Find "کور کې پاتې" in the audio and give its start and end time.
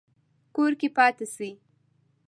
0.55-1.25